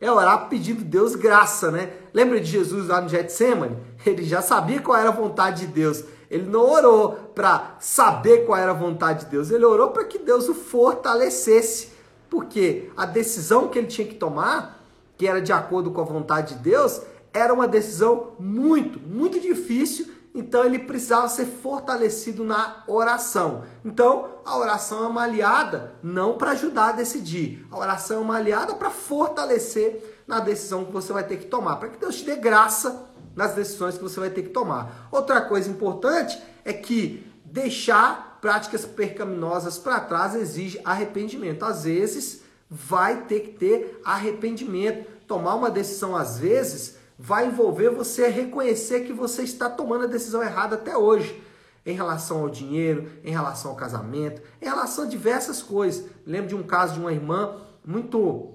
É 0.00 0.10
orar 0.10 0.48
pedindo 0.48 0.84
Deus 0.84 1.14
graça, 1.14 1.70
né? 1.70 1.92
Lembra 2.12 2.40
de 2.40 2.46
Jesus 2.46 2.88
lá 2.88 3.00
no 3.00 3.08
Getsemane? 3.08 3.76
Ele 4.04 4.24
já 4.24 4.42
sabia 4.42 4.80
qual 4.80 4.98
era 4.98 5.08
a 5.08 5.12
vontade 5.12 5.66
de 5.66 5.72
Deus. 5.72 6.04
Ele 6.30 6.46
não 6.46 6.68
orou 6.68 7.12
para 7.34 7.76
saber 7.78 8.44
qual 8.44 8.58
era 8.58 8.72
a 8.72 8.74
vontade 8.74 9.24
de 9.24 9.30
Deus. 9.30 9.50
Ele 9.50 9.64
orou 9.64 9.90
para 9.90 10.04
que 10.04 10.18
Deus 10.18 10.48
o 10.48 10.54
fortalecesse. 10.54 11.92
Porque 12.28 12.90
a 12.96 13.06
decisão 13.06 13.68
que 13.68 13.78
ele 13.78 13.86
tinha 13.86 14.06
que 14.06 14.16
tomar, 14.16 14.84
que 15.16 15.26
era 15.26 15.40
de 15.40 15.52
acordo 15.52 15.90
com 15.90 16.00
a 16.00 16.04
vontade 16.04 16.54
de 16.54 16.62
Deus, 16.62 17.00
era 17.32 17.54
uma 17.54 17.68
decisão 17.68 18.32
muito, 18.38 18.98
muito 18.98 19.40
difícil 19.40 20.13
então 20.34 20.64
ele 20.64 20.80
precisava 20.80 21.28
ser 21.28 21.46
fortalecido 21.46 22.42
na 22.42 22.82
oração. 22.88 23.64
Então 23.84 24.30
a 24.44 24.58
oração 24.58 25.04
é 25.04 25.06
uma 25.06 25.22
aliada 25.22 25.94
não 26.02 26.36
para 26.36 26.50
ajudar 26.50 26.88
a 26.88 26.92
decidir, 26.92 27.64
a 27.70 27.78
oração 27.78 28.16
é 28.16 28.20
uma 28.20 28.36
aliada 28.36 28.74
para 28.74 28.90
fortalecer 28.90 30.22
na 30.26 30.40
decisão 30.40 30.84
que 30.84 30.92
você 30.92 31.12
vai 31.12 31.22
ter 31.24 31.36
que 31.36 31.46
tomar, 31.46 31.76
para 31.76 31.88
que 31.88 31.98
Deus 31.98 32.16
te 32.16 32.24
dê 32.24 32.36
graça 32.36 33.06
nas 33.36 33.54
decisões 33.54 33.96
que 33.96 34.02
você 34.02 34.18
vai 34.18 34.30
ter 34.30 34.42
que 34.42 34.50
tomar. 34.50 35.08
Outra 35.12 35.40
coisa 35.40 35.70
importante 35.70 36.40
é 36.64 36.72
que 36.72 37.30
deixar 37.44 38.38
práticas 38.40 38.84
percaminosas 38.84 39.78
para 39.78 40.00
trás 40.00 40.34
exige 40.34 40.80
arrependimento. 40.84 41.64
Às 41.64 41.84
vezes 41.84 42.42
vai 42.68 43.22
ter 43.22 43.40
que 43.40 43.52
ter 43.52 44.00
arrependimento, 44.04 45.08
tomar 45.26 45.54
uma 45.54 45.70
decisão 45.70 46.16
às 46.16 46.38
vezes 46.38 46.96
vai 47.18 47.46
envolver 47.46 47.90
você 47.90 48.28
reconhecer 48.28 49.00
que 49.00 49.12
você 49.12 49.42
está 49.42 49.68
tomando 49.68 50.04
a 50.04 50.08
decisão 50.08 50.42
errada 50.42 50.76
até 50.76 50.96
hoje. 50.96 51.42
Em 51.86 51.94
relação 51.94 52.40
ao 52.40 52.48
dinheiro, 52.48 53.10
em 53.22 53.30
relação 53.30 53.72
ao 53.72 53.76
casamento, 53.76 54.40
em 54.60 54.64
relação 54.64 55.04
a 55.04 55.06
diversas 55.06 55.62
coisas. 55.62 56.08
Lembro 56.26 56.48
de 56.48 56.54
um 56.54 56.62
caso 56.62 56.94
de 56.94 57.00
uma 57.00 57.12
irmã 57.12 57.60
muito 57.84 58.54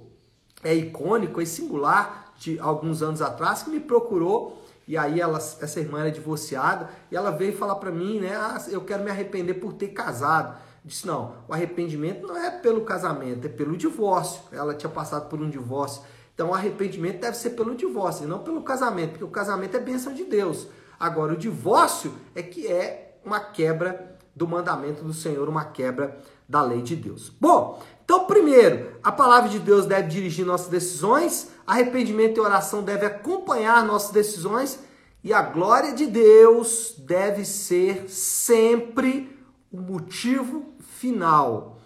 é, 0.63 0.73
icônico 0.73 1.39
e 1.39 1.45
singular 1.45 2.33
de 2.39 2.57
alguns 2.59 3.03
anos 3.03 3.21
atrás 3.21 3.61
que 3.61 3.69
me 3.69 3.79
procurou 3.79 4.59
e 4.89 4.97
aí 4.97 5.21
ela, 5.21 5.37
essa 5.37 5.79
irmã 5.79 5.99
era 5.99 6.11
divorciada 6.11 6.89
e 7.11 7.15
ela 7.15 7.29
veio 7.29 7.55
falar 7.55 7.75
para 7.75 7.91
mim, 7.91 8.19
né? 8.19 8.35
Ah, 8.35 8.59
eu 8.69 8.81
quero 8.81 9.03
me 9.03 9.11
arrepender 9.11 9.53
por 9.53 9.73
ter 9.73 9.89
casado. 9.89 10.59
disse 10.83 11.05
não, 11.05 11.35
o 11.47 11.53
arrependimento 11.53 12.25
não 12.25 12.35
é 12.35 12.49
pelo 12.49 12.81
casamento, 12.81 13.45
é 13.45 13.49
pelo 13.49 13.77
divórcio. 13.77 14.41
Ela 14.51 14.73
tinha 14.73 14.89
passado 14.89 15.29
por 15.29 15.39
um 15.39 15.47
divórcio 15.47 16.01
então, 16.39 16.51
o 16.51 16.53
arrependimento 16.53 17.19
deve 17.19 17.35
ser 17.35 17.49
pelo 17.49 17.75
divórcio, 17.75 18.23
e 18.23 18.25
não 18.25 18.39
pelo 18.39 18.61
casamento, 18.61 19.09
porque 19.09 19.25
o 19.25 19.29
casamento 19.29 19.75
é 19.75 19.79
bênção 19.81 20.13
de 20.13 20.23
Deus. 20.23 20.67
Agora, 20.97 21.33
o 21.33 21.37
divórcio 21.37 22.13
é 22.33 22.41
que 22.41 22.65
é 22.65 23.17
uma 23.25 23.41
quebra 23.41 24.17
do 24.33 24.47
mandamento 24.47 25.03
do 25.03 25.11
Senhor, 25.11 25.49
uma 25.49 25.65
quebra 25.65 26.17
da 26.47 26.61
lei 26.61 26.81
de 26.81 26.95
Deus. 26.95 27.29
Bom, 27.41 27.83
então, 28.05 28.23
primeiro, 28.23 28.93
a 29.03 29.11
palavra 29.11 29.49
de 29.49 29.59
Deus 29.59 29.85
deve 29.85 30.07
dirigir 30.07 30.45
nossas 30.45 30.69
decisões, 30.69 31.49
arrependimento 31.67 32.37
e 32.37 32.39
oração 32.39 32.83
deve 32.83 33.05
acompanhar 33.05 33.85
nossas 33.85 34.11
decisões, 34.11 34.79
e 35.21 35.33
a 35.33 35.41
glória 35.41 35.93
de 35.93 36.05
Deus 36.05 36.95
deve 36.99 37.43
ser 37.43 38.09
sempre 38.09 39.37
o 39.69 39.81
motivo 39.81 40.73
final. 40.79 41.81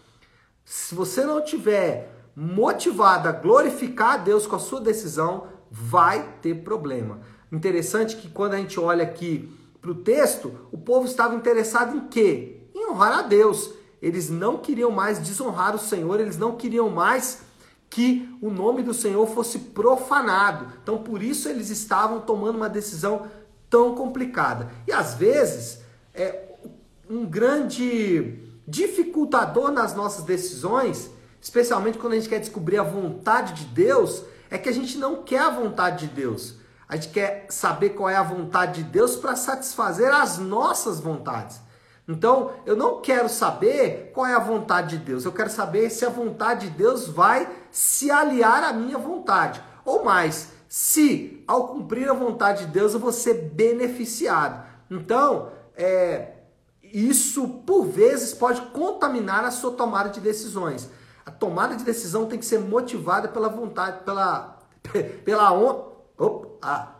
Se 0.63 0.93
você 0.93 1.25
não 1.25 1.43
tiver 1.43 2.12
motivada 2.35 3.29
a 3.29 3.33
glorificar 3.33 4.13
a 4.13 4.17
Deus 4.17 4.47
com 4.47 4.55
a 4.55 4.59
sua 4.59 4.81
decisão, 4.81 5.47
vai 5.69 6.35
ter 6.41 6.63
problema. 6.63 7.21
Interessante 7.51 8.17
que 8.17 8.29
quando 8.29 8.53
a 8.53 8.57
gente 8.57 8.79
olha 8.79 9.03
aqui 9.03 9.51
para 9.81 9.91
o 9.91 9.95
texto, 9.95 10.53
o 10.71 10.77
povo 10.77 11.05
estava 11.05 11.35
interessado 11.35 11.95
em 11.95 12.07
quê? 12.07 12.61
Em 12.73 12.89
honrar 12.89 13.19
a 13.19 13.21
Deus. 13.21 13.71
Eles 14.01 14.29
não 14.29 14.57
queriam 14.57 14.91
mais 14.91 15.19
desonrar 15.19 15.75
o 15.75 15.79
Senhor, 15.79 16.19
eles 16.19 16.37
não 16.37 16.55
queriam 16.55 16.89
mais 16.89 17.41
que 17.89 18.27
o 18.41 18.49
nome 18.49 18.81
do 18.81 18.93
Senhor 18.93 19.25
fosse 19.27 19.59
profanado. 19.59 20.67
Então, 20.81 20.97
por 20.97 21.21
isso 21.21 21.47
eles 21.47 21.69
estavam 21.69 22.21
tomando 22.21 22.55
uma 22.55 22.69
decisão 22.69 23.27
tão 23.69 23.93
complicada. 23.93 24.69
E 24.87 24.91
às 24.91 25.13
vezes, 25.13 25.79
é 26.13 26.53
um 27.09 27.25
grande 27.25 28.39
dificultador 28.67 29.71
nas 29.71 29.95
nossas 29.95 30.23
decisões 30.23 31.11
especialmente 31.43 31.97
quando 31.97 32.13
a 32.13 32.15
gente 32.15 32.29
quer 32.29 32.39
descobrir 32.39 32.77
a 32.77 32.83
vontade 32.83 33.53
de 33.53 33.65
Deus, 33.65 34.23
é 34.49 34.57
que 34.57 34.69
a 34.69 34.71
gente 34.71 34.97
não 34.97 35.23
quer 35.23 35.41
a 35.41 35.49
vontade 35.49 36.07
de 36.07 36.13
Deus. 36.13 36.55
A 36.87 36.95
gente 36.95 37.09
quer 37.09 37.47
saber 37.49 37.89
qual 37.89 38.09
é 38.09 38.15
a 38.15 38.23
vontade 38.23 38.81
de 38.81 38.89
Deus 38.89 39.17
para 39.17 39.35
satisfazer 39.35 40.09
as 40.13 40.37
nossas 40.37 41.01
vontades. 41.01 41.59
Então, 42.07 42.51
eu 42.65 42.77
não 42.77 43.01
quero 43.01 43.27
saber 43.27 44.11
qual 44.13 44.25
é 44.25 44.33
a 44.33 44.39
vontade 44.39 44.97
de 44.97 45.03
Deus, 45.03 45.25
eu 45.25 45.33
quero 45.33 45.49
saber 45.49 45.89
se 45.89 46.05
a 46.05 46.09
vontade 46.09 46.69
de 46.69 46.77
Deus 46.77 47.09
vai 47.09 47.49
se 47.69 48.09
aliar 48.09 48.63
à 48.63 48.71
minha 48.71 48.97
vontade. 48.97 49.61
Ou 49.83 50.03
mais, 50.05 50.49
se 50.69 51.43
ao 51.45 51.67
cumprir 51.67 52.09
a 52.09 52.13
vontade 52.13 52.65
de 52.65 52.71
Deus 52.71 52.93
eu 52.93 52.99
vou 53.01 53.11
ser 53.11 53.49
beneficiado. 53.53 54.65
Então, 54.89 55.51
é, 55.75 56.35
isso 56.81 57.47
por 57.65 57.85
vezes 57.85 58.33
pode 58.33 58.61
contaminar 58.67 59.43
a 59.43 59.51
sua 59.51 59.71
tomada 59.71 60.09
de 60.09 60.21
decisões. 60.21 60.89
A 61.25 61.31
tomada 61.31 61.75
de 61.75 61.83
decisão 61.83 62.25
tem 62.25 62.37
que 62.37 62.45
ser 62.45 62.59
motivada 62.59 63.27
pela 63.27 63.49
vontade, 63.49 64.03
pela 64.03 64.59
pela 65.23 65.51
opa, 65.53 66.47
a 66.61 66.93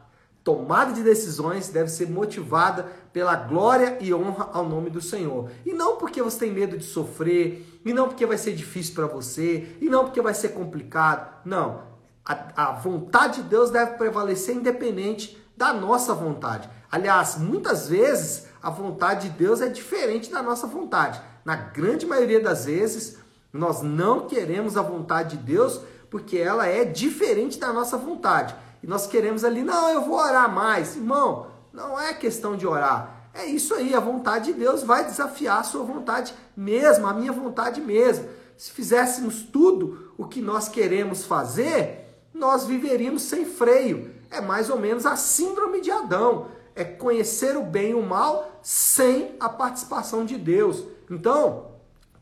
tomada 0.44 0.92
de 0.94 1.04
decisões 1.04 1.70
deve 1.70 1.90
ser 1.90 2.10
motivada 2.10 2.88
pela 3.14 3.36
glória 3.36 3.98
e 4.02 4.14
honra 4.14 4.50
ao 4.52 4.68
nome 4.68 4.90
do 4.90 5.02
Senhor. 5.02 5.50
E 5.66 5.74
não 5.74 5.98
porque 5.98 6.22
você 6.22 6.40
tem 6.40 6.52
medo 6.52 6.78
de 6.78 6.84
sofrer, 6.84 7.82
e 7.86 7.94
não 7.94 8.08
porque 8.08 8.26
vai 8.26 8.38
ser 8.38 8.54
difícil 8.54 8.96
para 8.96 9.08
você, 9.08 9.78
e 9.80 9.90
não 9.90 10.06
porque 10.06 10.22
vai 10.22 10.34
ser 10.34 10.50
complicado. 10.50 11.42
Não. 11.46 11.84
A, 12.26 12.70
a 12.70 12.72
vontade 12.74 13.42
de 13.42 13.50
Deus 13.50 13.70
deve 13.70 13.98
prevalecer 13.98 14.56
independente 14.56 15.42
da 15.56 15.74
nossa 15.74 16.14
vontade. 16.14 16.70
Aliás, 16.92 17.38
muitas 17.38 17.88
vezes 17.88 18.48
a 18.62 18.70
vontade 18.70 19.30
de 19.30 19.38
Deus 19.38 19.62
é 19.62 19.68
diferente 19.68 20.32
da 20.32 20.42
nossa 20.42 20.68
vontade. 20.68 21.22
Na 21.46 21.56
grande 21.56 22.06
maioria 22.06 22.40
das 22.40 22.66
vezes, 22.66 23.18
nós 23.54 23.84
não 23.84 24.22
queremos 24.22 24.76
a 24.76 24.82
vontade 24.82 25.38
de 25.38 25.44
Deus 25.44 25.80
porque 26.10 26.38
ela 26.38 26.66
é 26.66 26.84
diferente 26.84 27.60
da 27.60 27.72
nossa 27.72 27.98
vontade. 27.98 28.56
E 28.82 28.88
nós 28.88 29.08
queremos 29.08 29.44
ali, 29.44 29.64
não, 29.64 29.90
eu 29.90 30.02
vou 30.02 30.18
orar 30.18 30.52
mais. 30.52 30.96
Irmão, 30.96 31.48
não 31.72 32.00
é 32.00 32.14
questão 32.14 32.58
de 32.58 32.66
orar. 32.66 33.30
É 33.34 33.46
isso 33.46 33.74
aí, 33.74 33.96
a 33.96 34.00
vontade 34.00 34.52
de 34.52 34.60
Deus 34.60 34.84
vai 34.84 35.06
desafiar 35.06 35.60
a 35.60 35.64
sua 35.64 35.84
vontade 35.84 36.34
mesmo, 36.56 37.08
a 37.08 37.14
minha 37.14 37.32
vontade 37.32 37.82
mesmo. 37.82 38.28
Se 38.58 38.72
fizéssemos 38.72 39.42
tudo 39.42 40.14
o 40.18 40.26
que 40.26 40.42
nós 40.42 40.70
queremos 40.70 41.26
fazer, 41.26 42.28
nós 42.34 42.66
viveríamos 42.66 43.24
sem 43.24 43.46
freio. 43.46 44.14
É 44.30 44.42
mais 44.42 44.70
ou 44.70 44.80
menos 44.80 45.06
a 45.06 45.16
síndrome 45.16 45.82
de 45.82 45.90
Adão. 45.90 46.48
É 46.76 46.84
conhecer 46.84 47.56
o 47.56 47.64
bem 47.64 47.92
e 47.92 47.96
o 47.96 48.04
mal 48.04 48.60
sem 48.62 49.36
a 49.40 49.50
participação 49.50 50.26
de 50.26 50.38
Deus. 50.38 50.84
Então, 51.10 51.73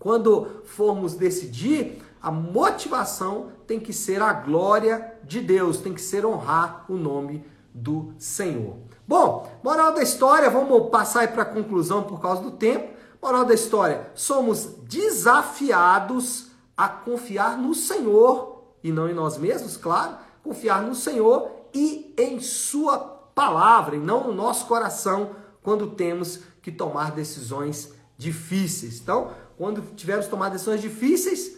quando 0.02 0.64
formos 0.66 1.14
decidir, 1.14 2.02
a 2.20 2.32
motivação 2.32 3.52
tem 3.68 3.80
que 3.80 3.94
ser 3.94 4.20
a 4.20 4.34
glória 4.34 5.14
de 5.24 5.40
Deus, 5.40 5.78
tem 5.78 5.94
que 5.94 6.02
ser 6.02 6.26
honrar 6.26 6.86
o 6.90 6.96
nome 6.96 7.46
do 7.72 8.12
Senhor. 8.18 8.78
Bom, 9.08 9.48
moral 9.64 9.94
da 9.94 10.02
história, 10.02 10.50
vamos 10.50 10.90
passar 10.90 11.32
para 11.32 11.44
a 11.44 11.46
conclusão 11.46 12.02
por 12.02 12.20
causa 12.20 12.42
do 12.42 12.50
tempo. 12.50 12.98
Moral 13.22 13.46
da 13.46 13.54
história: 13.54 14.10
somos 14.16 14.66
desafiados 14.88 16.48
a 16.76 16.90
confiar 16.90 17.56
no 17.56 17.76
Senhor 17.76 18.64
e 18.84 18.92
não 18.92 19.08
em 19.08 19.14
nós 19.14 19.38
mesmos, 19.38 19.78
claro, 19.78 20.18
confiar 20.44 20.82
no 20.82 20.96
Senhor 20.96 21.48
e 21.72 22.12
em 22.18 22.40
Sua 22.40 22.98
palavra, 22.98 23.96
e 23.96 24.00
não 24.00 24.24
no 24.24 24.34
nosso 24.34 24.66
coração, 24.66 25.36
quando 25.62 25.92
temos 25.92 26.40
que 26.60 26.72
tomar 26.72 27.12
decisões 27.12 27.94
difíceis. 28.18 29.00
Então, 29.00 29.32
quando 29.62 29.84
tivermos 29.96 30.26
tomar 30.26 30.50
decisões 30.50 30.82
difíceis, 30.82 31.56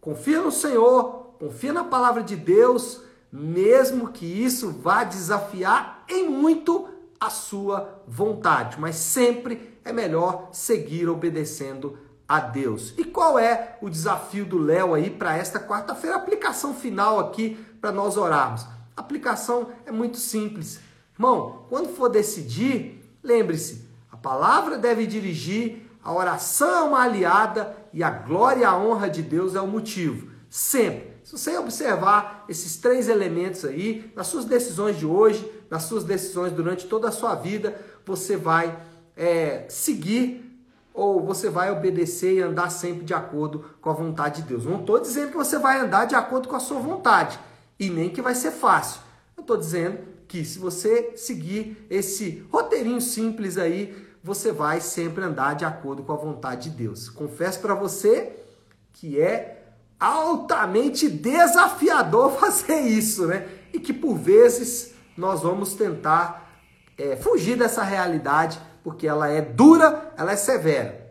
confia 0.00 0.40
no 0.40 0.52
Senhor, 0.52 1.34
confia 1.40 1.72
na 1.72 1.82
palavra 1.82 2.22
de 2.22 2.36
Deus, 2.36 3.00
mesmo 3.32 4.12
que 4.12 4.24
isso 4.24 4.70
vá 4.70 5.02
desafiar 5.02 6.04
em 6.08 6.28
muito 6.28 6.88
a 7.18 7.28
sua 7.28 8.00
vontade, 8.06 8.78
mas 8.78 8.94
sempre 8.94 9.76
é 9.84 9.92
melhor 9.92 10.50
seguir 10.52 11.08
obedecendo 11.08 11.98
a 12.28 12.38
Deus. 12.38 12.94
E 12.96 13.02
qual 13.02 13.36
é 13.40 13.76
o 13.82 13.90
desafio 13.90 14.44
do 14.44 14.58
Léo 14.58 14.94
aí 14.94 15.10
para 15.10 15.36
esta 15.36 15.58
quarta-feira? 15.58 16.14
Aplicação 16.14 16.74
final 16.74 17.18
aqui 17.18 17.58
para 17.80 17.90
nós 17.90 18.16
orarmos. 18.16 18.62
A 18.96 19.00
aplicação 19.00 19.70
é 19.84 19.90
muito 19.90 20.18
simples. 20.18 20.78
Irmão, 21.14 21.66
quando 21.68 21.88
for 21.88 22.08
decidir, 22.08 23.02
lembre-se, 23.20 23.84
a 24.12 24.16
palavra 24.16 24.78
deve 24.78 25.08
dirigir, 25.08 25.85
a 26.06 26.12
oração 26.12 26.70
é 26.70 26.82
uma 26.82 27.02
aliada 27.02 27.76
e 27.92 28.00
a 28.00 28.10
glória 28.10 28.60
e 28.60 28.64
a 28.64 28.76
honra 28.76 29.10
de 29.10 29.22
Deus 29.22 29.56
é 29.56 29.60
o 29.60 29.66
motivo. 29.66 30.30
Sempre. 30.48 31.16
Se 31.24 31.32
você 31.32 31.58
observar 31.58 32.44
esses 32.48 32.76
três 32.76 33.08
elementos 33.08 33.64
aí, 33.64 34.12
nas 34.14 34.28
suas 34.28 34.44
decisões 34.44 34.96
de 34.96 35.04
hoje, 35.04 35.50
nas 35.68 35.82
suas 35.82 36.04
decisões 36.04 36.52
durante 36.52 36.86
toda 36.86 37.08
a 37.08 37.10
sua 37.10 37.34
vida, 37.34 37.76
você 38.04 38.36
vai 38.36 38.78
é, 39.16 39.64
seguir 39.68 40.64
ou 40.94 41.26
você 41.26 41.50
vai 41.50 41.72
obedecer 41.72 42.34
e 42.34 42.40
andar 42.40 42.70
sempre 42.70 43.04
de 43.04 43.12
acordo 43.12 43.64
com 43.80 43.90
a 43.90 43.92
vontade 43.92 44.42
de 44.42 44.48
Deus. 44.50 44.64
Não 44.64 44.78
estou 44.78 45.00
dizendo 45.00 45.32
que 45.32 45.36
você 45.36 45.58
vai 45.58 45.80
andar 45.80 46.04
de 46.04 46.14
acordo 46.14 46.46
com 46.46 46.54
a 46.54 46.60
sua 46.60 46.78
vontade 46.78 47.36
e 47.80 47.90
nem 47.90 48.10
que 48.10 48.22
vai 48.22 48.36
ser 48.36 48.52
fácil. 48.52 49.00
Eu 49.36 49.40
estou 49.40 49.56
dizendo 49.56 49.98
que 50.28 50.44
se 50.44 50.60
você 50.60 51.14
seguir 51.16 51.84
esse 51.90 52.46
roteirinho 52.52 53.00
simples 53.00 53.58
aí, 53.58 54.06
você 54.26 54.50
vai 54.50 54.80
sempre 54.80 55.22
andar 55.22 55.54
de 55.54 55.64
acordo 55.64 56.02
com 56.02 56.12
a 56.12 56.16
vontade 56.16 56.68
de 56.68 56.76
Deus. 56.76 57.08
Confesso 57.08 57.60
para 57.60 57.76
você 57.76 58.44
que 58.92 59.20
é 59.20 59.62
altamente 60.00 61.08
desafiador 61.08 62.32
fazer 62.40 62.80
isso, 62.80 63.28
né? 63.28 63.46
E 63.72 63.78
que 63.78 63.92
por 63.92 64.16
vezes 64.16 64.94
nós 65.16 65.42
vamos 65.42 65.74
tentar 65.74 66.60
é, 66.98 67.14
fugir 67.14 67.56
dessa 67.56 67.84
realidade, 67.84 68.60
porque 68.82 69.06
ela 69.06 69.28
é 69.28 69.40
dura, 69.40 70.12
ela 70.16 70.32
é 70.32 70.36
severa. 70.36 71.08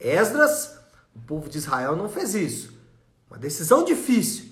Esdras, 0.00 0.76
o 1.14 1.20
povo 1.20 1.48
de 1.48 1.58
Israel 1.58 1.94
não 1.94 2.08
fez 2.08 2.34
isso. 2.34 2.76
Uma 3.30 3.38
decisão 3.38 3.84
difícil. 3.84 4.46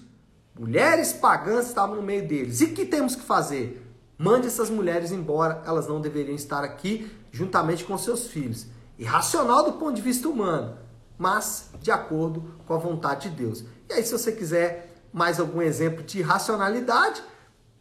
Mulheres 0.56 1.12
pagãs 1.12 1.66
estavam 1.66 1.96
no 1.96 2.02
meio 2.02 2.28
deles. 2.28 2.60
E 2.60 2.66
o 2.66 2.74
que 2.74 2.86
temos 2.86 3.16
que 3.16 3.22
fazer? 3.22 3.81
Mande 4.22 4.46
essas 4.46 4.70
mulheres 4.70 5.10
embora, 5.10 5.60
elas 5.66 5.88
não 5.88 6.00
deveriam 6.00 6.36
estar 6.36 6.62
aqui 6.62 7.10
juntamente 7.32 7.84
com 7.84 7.98
seus 7.98 8.28
filhos. 8.28 8.66
Irracional 8.96 9.64
do 9.64 9.72
ponto 9.72 9.94
de 9.94 10.00
vista 10.00 10.28
humano, 10.28 10.78
mas 11.18 11.70
de 11.80 11.90
acordo 11.90 12.44
com 12.64 12.72
a 12.72 12.78
vontade 12.78 13.28
de 13.28 13.34
Deus. 13.34 13.64
E 13.90 13.94
aí, 13.94 14.04
se 14.04 14.12
você 14.12 14.30
quiser 14.30 14.94
mais 15.12 15.40
algum 15.40 15.60
exemplo 15.60 16.04
de 16.04 16.20
irracionalidade, 16.20 17.20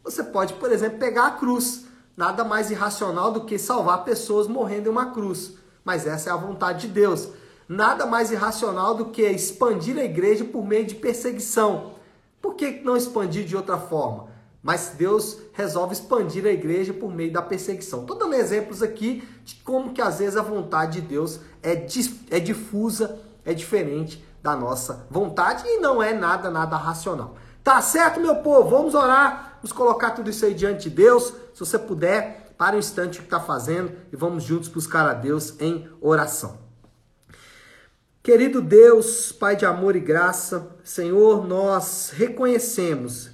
você 0.02 0.24
pode, 0.24 0.54
por 0.54 0.72
exemplo, 0.72 0.98
pegar 0.98 1.28
a 1.28 1.30
cruz. 1.30 1.84
Nada 2.16 2.42
mais 2.42 2.72
irracional 2.72 3.30
do 3.30 3.44
que 3.44 3.56
salvar 3.56 4.02
pessoas 4.02 4.48
morrendo 4.48 4.88
em 4.88 4.90
uma 4.90 5.12
cruz. 5.12 5.52
Mas 5.84 6.08
essa 6.08 6.30
é 6.30 6.32
a 6.32 6.36
vontade 6.36 6.88
de 6.88 6.92
Deus. 6.92 7.28
Nada 7.68 8.04
mais 8.04 8.32
irracional 8.32 8.96
do 8.96 9.10
que 9.10 9.22
expandir 9.22 9.96
a 9.96 10.02
igreja 10.02 10.44
por 10.44 10.66
meio 10.66 10.86
de 10.86 10.96
perseguição. 10.96 11.92
Por 12.40 12.56
que 12.56 12.80
não 12.80 12.96
expandir 12.96 13.44
de 13.44 13.56
outra 13.56 13.78
forma? 13.78 14.31
Mas 14.62 14.92
Deus 14.96 15.38
resolve 15.52 15.92
expandir 15.94 16.46
a 16.46 16.50
igreja 16.50 16.94
por 16.94 17.12
meio 17.12 17.32
da 17.32 17.42
perseguição. 17.42 18.02
Estou 18.02 18.16
dando 18.16 18.34
exemplos 18.34 18.82
aqui 18.82 19.26
de 19.44 19.56
como 19.56 19.92
que 19.92 20.00
às 20.00 20.20
vezes 20.20 20.36
a 20.36 20.42
vontade 20.42 21.00
de 21.00 21.08
Deus 21.08 21.40
é, 21.62 21.72
é 22.30 22.38
difusa, 22.38 23.18
é 23.44 23.52
diferente 23.52 24.24
da 24.40 24.54
nossa 24.54 25.06
vontade 25.10 25.64
e 25.66 25.80
não 25.80 26.02
é 26.02 26.12
nada, 26.12 26.50
nada 26.50 26.76
racional. 26.76 27.36
Tá 27.64 27.80
certo, 27.80 28.20
meu 28.20 28.36
povo? 28.36 28.70
Vamos 28.70 28.94
orar, 28.94 29.58
vamos 29.62 29.72
colocar 29.72 30.10
tudo 30.10 30.30
isso 30.30 30.44
aí 30.44 30.54
diante 30.54 30.88
de 30.88 30.96
Deus. 30.96 31.32
Se 31.54 31.60
você 31.60 31.78
puder, 31.78 32.54
para 32.56 32.76
um 32.76 32.78
instante 32.78 33.18
o 33.18 33.22
que 33.22 33.26
está 33.26 33.40
fazendo 33.40 33.92
e 34.12 34.16
vamos 34.16 34.44
juntos 34.44 34.68
buscar 34.68 35.08
a 35.08 35.14
Deus 35.14 35.60
em 35.60 35.88
oração. 36.00 36.58
Querido 38.22 38.62
Deus, 38.62 39.32
Pai 39.32 39.56
de 39.56 39.66
amor 39.66 39.96
e 39.96 40.00
graça, 40.00 40.68
Senhor, 40.84 41.44
nós 41.44 42.12
reconhecemos 42.14 43.31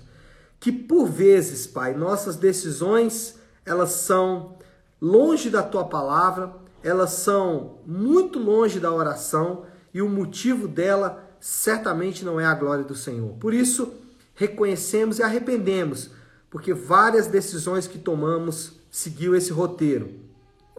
que 0.61 0.73
por 0.73 1.07
vezes, 1.07 1.67
Pai, 1.67 1.95
nossas 1.95 2.37
decisões, 2.37 3.39
elas 3.65 3.91
são 3.91 4.57
longe 5.01 5.51
da 5.51 5.63
tua 5.63 5.85
palavra, 5.85 6.53
elas 6.83 7.11
são 7.11 7.79
muito 7.87 8.39
longe 8.39 8.81
da 8.81 8.93
oração 8.93 9.65
e 9.93 10.03
o 10.03 10.09
motivo 10.09 10.67
dela 10.67 11.25
certamente 11.41 12.25
não 12.25 12.41
é 12.41 12.45
a 12.45 12.55
glória 12.55 12.85
do 12.85 12.95
Senhor. 12.95 13.35
Por 13.35 13.55
isso, 13.55 13.93
reconhecemos 14.35 15.19
e 15.19 15.23
arrependemos, 15.23 16.11
porque 16.51 16.73
várias 16.73 17.27
decisões 17.27 17.87
que 17.87 17.99
tomamos 17.99 18.73
seguiu 18.91 19.35
esse 19.35 19.53
roteiro. 19.53 20.11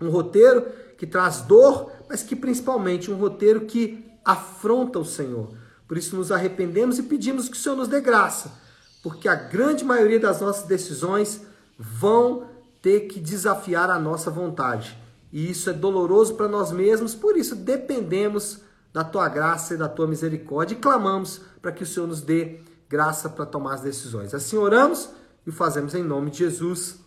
Um 0.01 0.09
roteiro 0.09 0.65
que 0.97 1.05
traz 1.07 1.41
dor, 1.41 1.91
mas 2.09 2.23
que 2.23 2.35
principalmente 2.35 3.11
um 3.11 3.15
roteiro 3.15 3.61
que 3.61 4.05
afronta 4.23 4.99
o 4.99 5.05
Senhor. 5.05 5.53
Por 5.87 5.97
isso 5.97 6.15
nos 6.15 6.31
arrependemos 6.31 6.99
e 6.99 7.03
pedimos 7.03 7.47
que 7.47 7.55
o 7.55 7.59
Senhor 7.59 7.75
nos 7.75 7.87
dê 7.87 7.99
graça, 7.99 8.51
porque 9.01 9.27
a 9.27 9.35
grande 9.35 9.83
maioria 9.83 10.19
das 10.19 10.41
nossas 10.41 10.65
decisões 10.65 11.41
vão 11.77 12.47
ter 12.81 13.01
que 13.01 13.19
desafiar 13.19 13.89
a 13.89 13.99
nossa 13.99 14.29
vontade. 14.29 14.97
E 15.31 15.49
isso 15.49 15.69
é 15.69 15.73
doloroso 15.73 16.35
para 16.35 16.47
nós 16.47 16.71
mesmos, 16.71 17.13
por 17.13 17.37
isso 17.37 17.55
dependemos 17.55 18.61
da 18.91 19.03
tua 19.03 19.29
graça 19.29 19.75
e 19.75 19.77
da 19.77 19.87
tua 19.87 20.07
misericórdia 20.07 20.75
e 20.75 20.79
clamamos 20.79 21.41
para 21.61 21.71
que 21.71 21.83
o 21.83 21.85
Senhor 21.85 22.07
nos 22.07 22.21
dê 22.21 22.59
graça 22.89 23.29
para 23.29 23.45
tomar 23.45 23.75
as 23.75 23.81
decisões. 23.81 24.33
Assim 24.33 24.57
oramos 24.57 25.09
e 25.45 25.49
o 25.49 25.53
fazemos 25.53 25.93
em 25.93 26.03
nome 26.03 26.31
de 26.31 26.39
Jesus. 26.39 26.99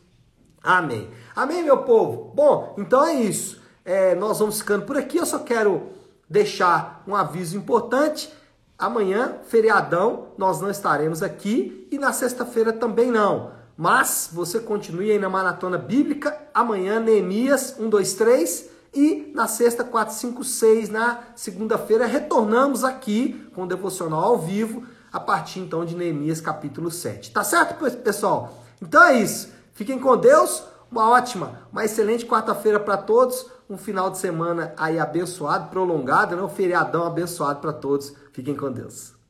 Amém. 0.62 1.10
Amém, 1.34 1.64
meu 1.64 1.78
povo? 1.78 2.32
Bom, 2.34 2.76
então 2.78 3.04
é 3.04 3.14
isso. 3.14 3.60
É, 3.84 4.14
nós 4.14 4.38
vamos 4.38 4.58
ficando 4.58 4.86
por 4.86 4.96
aqui. 4.96 5.18
Eu 5.18 5.26
só 5.26 5.40
quero 5.40 5.88
deixar 6.30 7.02
um 7.06 7.16
aviso 7.16 7.56
importante. 7.56 8.32
Amanhã, 8.82 9.36
feriadão, 9.46 10.32
nós 10.36 10.60
não 10.60 10.68
estaremos 10.68 11.22
aqui 11.22 11.86
e 11.88 11.96
na 11.96 12.12
sexta-feira 12.12 12.72
também 12.72 13.12
não. 13.12 13.52
Mas 13.76 14.28
você 14.32 14.58
continue 14.58 15.12
aí 15.12 15.20
na 15.20 15.28
maratona 15.28 15.78
bíblica. 15.78 16.36
Amanhã, 16.52 16.98
Neemias 16.98 17.76
1, 17.78 17.88
2, 17.88 18.14
3. 18.14 18.70
E 18.92 19.30
na 19.36 19.46
sexta, 19.46 19.84
4, 19.84 20.12
5, 20.12 20.42
6. 20.42 20.88
Na 20.88 21.20
segunda-feira, 21.36 22.06
retornamos 22.06 22.82
aqui 22.82 23.48
com 23.54 23.62
o 23.62 23.68
devocional 23.68 24.24
ao 24.24 24.38
vivo 24.38 24.82
a 25.12 25.20
partir 25.20 25.60
então 25.60 25.84
de 25.84 25.94
Neemias 25.94 26.40
capítulo 26.40 26.90
7. 26.90 27.30
Tá 27.30 27.44
certo, 27.44 27.76
pessoal? 27.98 28.64
Então 28.82 29.00
é 29.04 29.14
isso. 29.14 29.50
Fiquem 29.74 29.96
com 29.96 30.16
Deus. 30.16 30.64
Uma 30.90 31.08
ótima, 31.08 31.60
uma 31.70 31.84
excelente 31.84 32.26
quarta-feira 32.26 32.80
para 32.80 32.96
todos. 32.96 33.46
Um 33.72 33.78
final 33.78 34.10
de 34.10 34.18
semana 34.18 34.74
aí 34.76 34.98
abençoado, 34.98 35.70
prolongado, 35.70 36.36
né? 36.36 36.42
Um 36.42 36.48
feriadão 36.50 37.06
abençoado 37.06 37.58
para 37.58 37.72
todos. 37.72 38.12
Fiquem 38.30 38.54
com 38.54 38.70
Deus. 38.70 39.21